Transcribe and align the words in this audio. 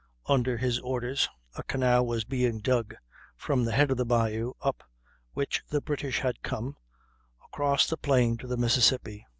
Under 0.25 0.57
his 0.57 0.79
orders 0.79 1.29
a 1.55 1.61
canal 1.61 2.07
was 2.07 2.23
being 2.23 2.57
dug 2.57 2.95
from 3.35 3.63
the 3.65 3.71
head 3.71 3.91
of 3.91 3.97
the 3.97 4.03
bayou 4.07 4.53
up 4.59 4.83
which 5.33 5.61
the 5.69 5.79
British 5.79 6.21
had 6.21 6.41
come, 6.41 6.75
across 7.45 7.85
the 7.85 7.97
plain 7.97 8.35
to 8.37 8.47
the 8.47 8.57
Mississippi. 8.57 9.27